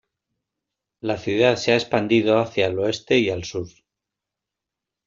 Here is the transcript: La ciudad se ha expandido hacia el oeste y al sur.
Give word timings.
La 1.01 1.15
ciudad 1.19 1.57
se 1.57 1.73
ha 1.73 1.75
expandido 1.75 2.39
hacia 2.39 2.65
el 2.65 2.79
oeste 2.79 3.19
y 3.19 3.29
al 3.29 3.43
sur. 3.43 3.67